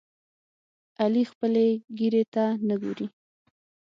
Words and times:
علي 1.01 1.23
خپلې 1.31 1.67
ګیرې 1.97 2.23
ته 2.33 2.45
نه 2.67 2.75
ګوري. 2.81 3.07